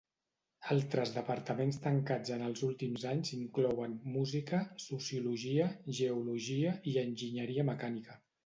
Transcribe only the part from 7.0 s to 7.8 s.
Enginyeria